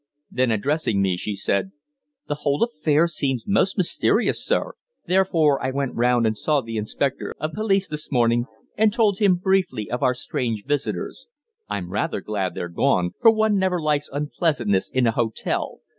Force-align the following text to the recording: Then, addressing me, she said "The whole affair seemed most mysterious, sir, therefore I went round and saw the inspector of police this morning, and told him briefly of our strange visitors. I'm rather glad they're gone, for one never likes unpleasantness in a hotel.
Then, 0.31 0.49
addressing 0.49 0.99
me, 0.99 1.15
she 1.15 1.35
said 1.35 1.73
"The 2.27 2.39
whole 2.41 2.63
affair 2.63 3.05
seemed 3.07 3.43
most 3.45 3.77
mysterious, 3.77 4.43
sir, 4.43 4.71
therefore 5.05 5.63
I 5.63 5.69
went 5.69 5.93
round 5.93 6.25
and 6.25 6.35
saw 6.35 6.59
the 6.61 6.75
inspector 6.77 7.35
of 7.39 7.53
police 7.53 7.87
this 7.87 8.11
morning, 8.11 8.45
and 8.75 8.91
told 8.91 9.19
him 9.19 9.35
briefly 9.35 9.91
of 9.91 10.01
our 10.01 10.15
strange 10.15 10.65
visitors. 10.65 11.27
I'm 11.69 11.91
rather 11.91 12.19
glad 12.19 12.55
they're 12.55 12.67
gone, 12.67 13.11
for 13.21 13.29
one 13.31 13.59
never 13.59 13.79
likes 13.79 14.09
unpleasantness 14.11 14.89
in 14.89 15.05
a 15.05 15.11
hotel. 15.11 15.81